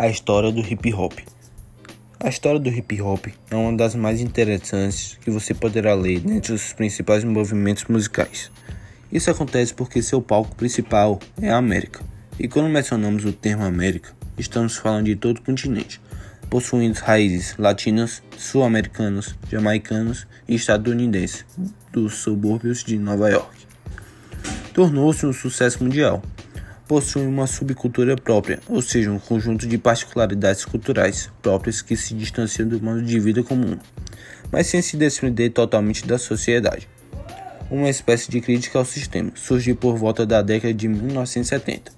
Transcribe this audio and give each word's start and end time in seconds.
A 0.00 0.08
história 0.08 0.50
do 0.50 0.62
hip 0.62 0.94
hop. 0.94 1.12
A 2.18 2.30
história 2.30 2.58
do 2.58 2.70
hip 2.70 3.02
hop 3.02 3.26
é 3.50 3.54
uma 3.54 3.76
das 3.76 3.94
mais 3.94 4.22
interessantes 4.22 5.18
que 5.20 5.30
você 5.30 5.52
poderá 5.52 5.92
ler 5.92 6.20
dentre 6.20 6.54
os 6.54 6.72
principais 6.72 7.22
movimentos 7.22 7.84
musicais. 7.84 8.50
Isso 9.12 9.30
acontece 9.30 9.74
porque 9.74 10.00
seu 10.00 10.22
palco 10.22 10.56
principal 10.56 11.18
é 11.38 11.50
a 11.50 11.58
América. 11.58 12.00
E 12.38 12.48
quando 12.48 12.70
mencionamos 12.70 13.26
o 13.26 13.32
termo 13.34 13.62
América, 13.62 14.16
estamos 14.38 14.74
falando 14.78 15.04
de 15.04 15.16
todo 15.16 15.36
o 15.36 15.42
continente, 15.42 16.00
possuindo 16.48 16.98
raízes 16.98 17.54
latinas, 17.58 18.22
sul-americanos, 18.38 19.36
jamaicanos 19.50 20.26
e 20.48 20.54
estadunidenses 20.54 21.44
dos 21.92 22.14
subúrbios 22.14 22.82
de 22.82 22.98
Nova 22.98 23.28
York. 23.28 23.66
Tornou-se 24.72 25.26
um 25.26 25.32
sucesso 25.34 25.84
mundial 25.84 26.22
possui 26.90 27.24
uma 27.24 27.46
subcultura 27.46 28.16
própria, 28.16 28.58
ou 28.66 28.82
seja, 28.82 29.12
um 29.12 29.18
conjunto 29.20 29.64
de 29.64 29.78
particularidades 29.78 30.64
culturais 30.64 31.30
próprias 31.40 31.80
que 31.80 31.96
se 31.96 32.14
distanciam 32.14 32.66
do 32.66 32.82
modo 32.82 33.00
de 33.00 33.20
vida 33.20 33.44
comum, 33.44 33.78
mas 34.50 34.66
sem 34.66 34.82
se 34.82 34.96
desprender 34.96 35.52
totalmente 35.52 36.04
da 36.04 36.18
sociedade. 36.18 36.88
Uma 37.70 37.88
espécie 37.88 38.28
de 38.28 38.40
crítica 38.40 38.76
ao 38.76 38.84
sistema 38.84 39.30
surgiu 39.36 39.76
por 39.76 39.96
volta 39.96 40.26
da 40.26 40.42
década 40.42 40.74
de 40.74 40.88
1970, 40.88 41.92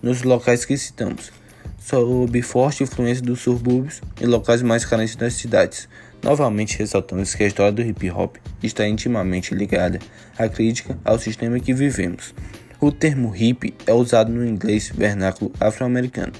nos 0.00 0.22
locais 0.22 0.64
que 0.64 0.76
citamos, 0.76 1.32
sob 1.80 2.40
forte 2.42 2.84
influência 2.84 3.24
dos 3.24 3.40
subúrbios 3.40 4.00
e 4.20 4.26
locais 4.26 4.62
mais 4.62 4.84
carentes 4.84 5.16
das 5.16 5.32
cidades. 5.32 5.88
Novamente 6.22 6.78
ressaltamos 6.78 7.34
que 7.34 7.42
a 7.42 7.48
história 7.48 7.72
do 7.72 7.82
hip 7.82 8.08
hop 8.12 8.36
está 8.62 8.86
intimamente 8.86 9.56
ligada 9.56 9.98
à 10.38 10.48
crítica 10.48 10.96
ao 11.04 11.18
sistema 11.18 11.58
que 11.58 11.74
vivemos. 11.74 12.32
O 12.78 12.92
termo 12.92 13.30
hippie 13.30 13.74
é 13.86 13.92
usado 13.94 14.30
no 14.30 14.46
inglês 14.46 14.92
vernáculo 14.94 15.50
afro-americano 15.58 16.34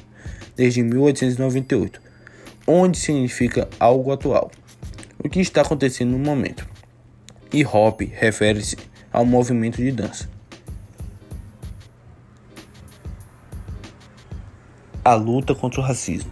desde 0.55 0.83
1898, 0.83 1.99
onde 2.67 2.99
significa 2.99 3.67
algo 3.81 4.13
atual, 4.13 4.51
o 5.19 5.31
que 5.31 5.41
está 5.41 5.63
acontecendo 5.63 6.11
no 6.11 6.19
momento. 6.19 6.69
E 7.51 7.65
hop 7.65 8.03
refere-se 8.13 8.77
ao 9.11 9.25
movimento 9.25 9.79
de 9.79 9.91
dança. 9.91 10.29
A 15.03 15.15
luta 15.15 15.55
contra 15.55 15.81
o 15.81 15.85
racismo. 15.85 16.31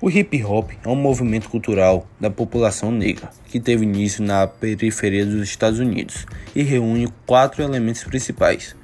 O 0.00 0.08
hip 0.08 0.44
hop 0.44 0.70
é 0.84 0.88
um 0.88 0.94
movimento 0.94 1.50
cultural 1.50 2.06
da 2.20 2.30
população 2.30 2.92
negra 2.92 3.30
que 3.48 3.58
teve 3.58 3.84
início 3.84 4.22
na 4.22 4.46
periferia 4.46 5.26
dos 5.26 5.42
Estados 5.42 5.80
Unidos 5.80 6.24
e 6.54 6.62
reúne 6.62 7.12
quatro 7.26 7.64
elementos 7.64 8.04
principais: 8.04 8.76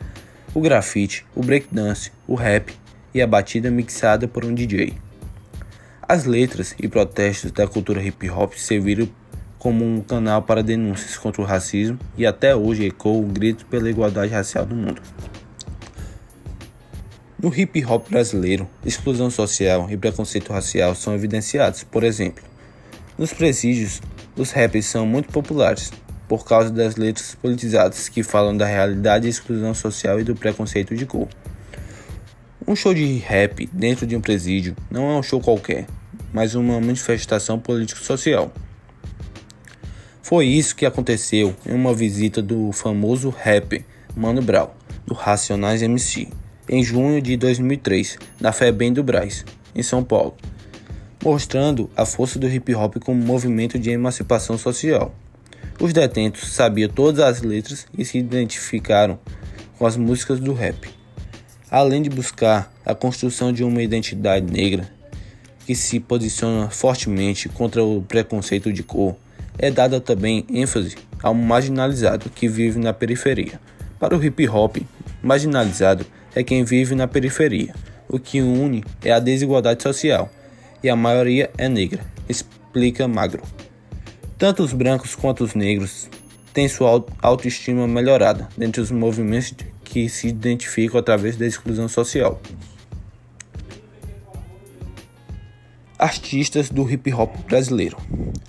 o 0.55 0.61
grafite, 0.61 1.27
o 1.35 1.43
breakdance, 1.43 2.13
o 2.29 2.37
rap 2.37 2.73
e 3.13 3.21
a 3.21 3.27
batida 3.27 3.71
mixada 3.71 4.29
por 4.29 4.45
um 4.45 4.55
DJ. 4.55 4.95
As 6.01 6.25
letras 6.25 6.75
e 6.81 6.87
protestos 6.87 7.51
da 7.51 7.67
cultura 7.67 8.03
hip 8.03 8.31
hop 8.31 8.55
serviram 8.55 9.09
como 9.59 9.85
um 9.85 10.01
canal 10.01 10.43
para 10.43 10.63
denúncias 10.63 11.17
contra 11.17 11.43
o 11.43 11.45
racismo 11.45 11.99
e 12.17 12.25
até 12.25 12.55
hoje 12.55 12.87
ecoam 12.87 13.21
o 13.21 13.27
grito 13.27 13.67
pela 13.67 13.91
igualdade 13.91 14.33
racial 14.33 14.65
no 14.65 14.77
mundo. 14.77 15.03
No 17.41 17.53
hip 17.55 17.85
hop 17.85 18.09
brasileiro, 18.09 18.69
exclusão 18.87 19.31
social 19.31 19.91
e 19.91 19.97
preconceito 19.97 20.53
racial 20.53 20.95
são 20.95 21.15
evidenciados. 21.15 21.83
Por 21.83 22.05
exemplo, 22.05 22.45
nos 23.19 23.33
presídios, 23.33 24.01
os 24.37 24.51
rappers 24.51 24.87
são 24.87 25.07
muito 25.07 25.33
populares, 25.33 25.93
por 26.37 26.45
causa 26.45 26.69
das 26.69 26.97
letras 26.97 27.37
politizadas 27.41 28.09
que 28.09 28.25
falam 28.25 28.57
da 28.57 28.67
realidade 28.67 29.23
da 29.23 29.29
exclusão 29.29 29.73
social 29.73 30.19
e 30.19 30.25
do 30.25 30.35
preconceito 30.35 30.97
de 30.97 31.07
cor. 31.07 31.29
Um 32.67 32.75
show 32.75 32.93
de 32.93 33.19
rap 33.19 33.69
dentro 33.73 34.05
de 34.07 34.17
um 34.17 34.21
presídio 34.21 34.75
não 34.91 35.11
é 35.11 35.15
um 35.15 35.23
show 35.23 35.41
qualquer, 35.41 35.87
mas 36.33 36.57
uma 36.57 36.81
manifestação 36.81 37.59
político-social. 37.59 38.53
Foi 40.23 40.47
isso 40.47 40.75
que 40.75 40.85
aconteceu 40.85 41.55
em 41.65 41.73
uma 41.73 41.95
visita 41.95 42.43
do 42.43 42.73
famoso 42.73 43.31
rapper 43.31 43.85
Mano 44.17 44.43
Brown, 44.43 44.71
do 45.07 45.15
Racionais 45.15 45.83
MC, 45.83 46.29
em 46.69 46.83
junho 46.83 47.23
de 47.23 47.37
2003, 47.37 48.19
na 48.41 48.51
FEBEM 48.51 48.93
do 48.93 49.05
Braz, 49.05 49.45
em 49.75 49.83
São 49.83 50.03
Paulo, 50.03 50.35
mostrando 51.23 51.89
a 51.97 52.05
força 52.05 52.39
do 52.39 52.49
hip 52.49 52.75
hop 52.75 52.97
como 52.97 53.23
movimento 53.23 53.79
de 53.79 53.91
emancipação 53.91 54.59
social. 54.59 55.15
Os 55.81 55.93
detentos 55.93 56.53
sabiam 56.53 56.89
todas 56.89 57.21
as 57.21 57.43
letras 57.43 57.87
e 57.97 58.05
se 58.05 58.19
identificaram 58.19 59.19
com 59.79 59.87
as 59.87 59.97
músicas 59.97 60.41
do 60.41 60.53
rap. 60.53 60.89
Além 61.71 62.03
de 62.03 62.11
buscar 62.11 62.73
a 62.87 62.95
construção 62.95 63.53
de 63.53 63.65
uma 63.65 63.83
identidade 63.83 64.51
negra 64.51 64.89
que 65.67 65.75
se 65.75 65.99
posiciona 65.99 66.71
fortemente 66.71 67.49
contra 67.49 67.83
o 67.83 68.03
preconceito 68.03 68.73
de 68.73 68.83
cor, 68.83 69.17
é 69.59 69.71
dada 69.71 70.01
também 70.01 70.45
ênfase 70.49 70.97
ao 71.23 71.35
marginalizado 71.35 72.29
que 72.31 72.49
vive 72.49 72.79
na 72.79 72.93
periferia. 72.93 73.59
Para 73.99 74.17
o 74.17 74.23
hip 74.23 74.49
hop, 74.49 74.77
marginalizado 75.23 76.05
é 76.35 76.43
quem 76.43 76.65
vive 76.65 76.95
na 76.95 77.09
periferia. 77.09 77.75
O 78.09 78.19
que 78.19 78.41
une 78.41 78.85
é 79.03 79.13
a 79.13 79.19
desigualdade 79.19 79.83
social 79.83 80.31
e 80.83 80.89
a 80.91 80.97
maioria 80.97 81.51
é 81.57 81.69
negra, 81.69 82.05
explica 82.29 83.09
Magro. 83.09 83.43
Tanto 84.37 84.63
os 84.63 84.73
brancos 84.73 85.15
quanto 85.15 85.45
os 85.45 85.55
negros 85.55 86.09
têm 86.53 86.69
sua 86.69 87.05
autoestima 87.23 87.87
melhorada 87.87 88.49
dentre 88.57 88.81
os 88.81 88.91
movimentos 88.91 89.55
que 89.85 90.09
se 90.09 90.29
identificam 90.29 90.99
através 90.99 91.37
da 91.37 91.47
exclusão 91.47 91.89
social. 91.89 92.41
Artistas 95.97 96.69
do 96.69 96.91
hip 96.91 97.13
hop 97.13 97.33
brasileiro. 97.47 97.97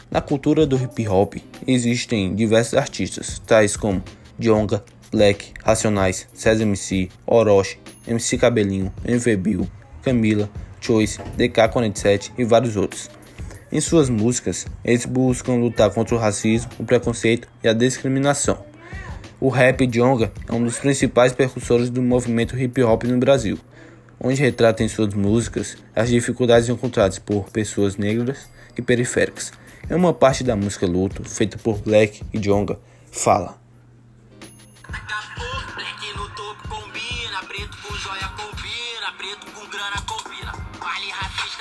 Na 0.10 0.22
cultura 0.22 0.66
do 0.66 0.76
hip 0.76 1.08
hop 1.08 1.36
existem 1.68 2.34
diversos 2.34 2.74
artistas, 2.74 3.40
tais 3.46 3.78
como 3.78 4.04
Djonga, 4.40 4.84
Black, 5.12 5.54
Racionais, 5.64 6.28
César 6.34 6.64
MC, 6.64 7.10
Orochi, 7.28 7.78
MC 8.08 8.38
Cabelinho, 8.38 8.92
MV 9.06 9.38
Bill, 9.38 9.68
Camila, 10.02 10.50
Choice, 10.82 11.20
DK47 11.38 12.32
e 12.38 12.44
vários 12.44 12.76
outros. 12.76 13.10
Em 13.72 13.82
suas 13.82 14.10
músicas, 14.10 14.68
eles 14.84 15.06
buscam 15.06 15.56
lutar 15.56 15.90
contra 15.90 16.16
o 16.16 16.20
racismo, 16.20 16.70
o 16.80 16.86
preconceito 16.86 17.48
e 17.64 17.68
a 17.68 17.74
discriminação. 17.74 18.64
O 19.40 19.50
rap 19.50 19.86
Jonga 19.88 20.32
é 20.48 20.54
um 20.54 20.64
dos 20.64 20.78
principais 20.78 21.34
percussores 21.34 21.90
do 21.90 22.02
movimento 22.02 22.58
hip 22.58 22.82
hop 22.84 23.04
no 23.04 23.18
Brasil, 23.18 23.58
onde 24.20 24.42
retrata 24.42 24.84
em 24.84 24.88
suas 24.88 25.14
músicas 25.14 25.78
as 25.96 26.10
dificuldades 26.10 26.70
encontradas 26.70 27.20
por 27.20 27.50
pessoas 27.50 27.98
negras 27.98 28.50
e 28.78 28.82
periféricas. 28.82 29.52
Em 29.90 29.96
uma 29.96 30.14
parte 30.14 30.44
da 30.44 30.56
música 30.56 30.86
Luto, 30.86 31.24
feita 31.28 31.58
por 31.58 31.80
Black 31.80 32.22
e 32.34 32.40
Jonga, 32.40 32.80
fala. 33.12 33.66
preto 37.48 37.78
com 37.78 37.96
joia 37.96 38.28
combina, 38.30 39.14
preto 39.18 39.46
com 39.52 39.66
grana 39.70 40.02
combina, 40.02 40.15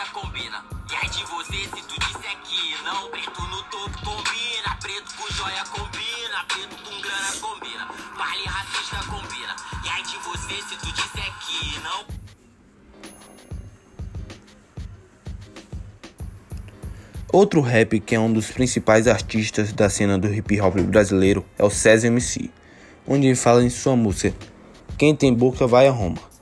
racista 0.05 0.11
combina. 0.13 0.65
Aí 1.03 1.09
de 1.09 1.25
você 1.25 1.57
se 1.65 1.83
tu 1.83 2.01
disser 2.01 2.37
que 2.45 2.85
não, 2.85 3.11
preto 3.11 3.43
no 3.43 3.63
topo 3.65 4.05
combina, 4.05 4.77
preto 4.81 5.15
com 5.17 5.33
joia 5.33 5.65
combina, 5.65 6.45
preto 6.49 6.77
com 6.83 7.01
grana 7.01 7.33
combina, 7.41 7.89
vale 8.17 8.45
racista 8.45 8.97
combina. 9.09 9.57
Aí 9.93 10.03
de 10.03 10.17
você 10.19 10.55
se 10.69 10.77
tu 10.77 10.93
disser 10.93 11.33
que 11.41 11.81
não. 11.81 12.05
Outro 17.33 17.61
rap 17.61 17.99
que 18.01 18.15
é 18.15 18.21
um 18.21 18.33
dos 18.33 18.51
principais 18.51 19.09
artistas 19.09 19.73
da 19.73 19.89
cena 19.91 20.19
do 20.19 20.33
hip 20.33 20.61
hop 20.61 20.77
brasileiro 20.83 21.45
é 21.59 21.65
o 21.65 21.71
César 21.71 22.07
MC, 22.09 22.51
onde 23.07 23.27
ele 23.27 23.37
fala 23.37 23.65
em 23.65 23.71
sua 23.71 23.97
música 23.97 24.37
Quem 24.97 25.17
tem 25.17 25.35
boca 25.35 25.67
vai 25.67 25.89
a 25.89 25.91
Roma. 25.91 26.34